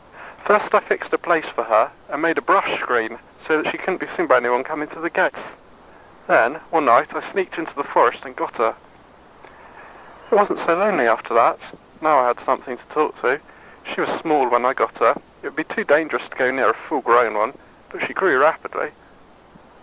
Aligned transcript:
First 0.45 0.73
I 0.73 0.79
fixed 0.79 1.13
a 1.13 1.17
place 1.19 1.45
for 1.45 1.65
her, 1.65 1.91
and 2.09 2.23
made 2.23 2.39
a 2.39 2.41
brush 2.41 2.79
screen, 2.81 3.19
so 3.45 3.61
that 3.61 3.69
she 3.69 3.77
couldn't 3.77 3.97
be 3.99 4.07
seen 4.17 4.25
by 4.25 4.37
anyone 4.37 4.63
coming 4.63 4.87
to 4.87 4.99
the 4.99 5.11
gates. 5.11 5.37
Then, 6.25 6.55
one 6.71 6.85
night, 6.85 7.13
I 7.15 7.21
sneaked 7.31 7.59
into 7.59 7.75
the 7.75 7.83
forest 7.83 8.25
and 8.25 8.35
got 8.35 8.55
her. 8.55 8.73
It 10.31 10.33
wasn't 10.33 10.65
so 10.65 10.75
lonely 10.75 11.07
after 11.07 11.35
that. 11.35 11.59
Now 12.01 12.17
I 12.17 12.25
had 12.29 12.39
something 12.39 12.79
to 12.79 12.87
talk 12.87 13.21
to. 13.21 13.39
She 13.93 14.01
was 14.01 14.09
small 14.19 14.47
when 14.49 14.65
I 14.65 14.73
got 14.73 14.97
her 14.97 15.11
it 15.43 15.43
would 15.49 15.55
be 15.55 15.63
too 15.65 15.83
dangerous 15.83 16.27
to 16.29 16.35
go 16.35 16.49
near 16.49 16.69
a 16.69 16.73
full 16.73 17.01
grown 17.01 17.35
one 17.35 17.55
but 17.91 18.01
she 18.07 18.13
grew 18.15 18.39
rapidly. 18.39 18.93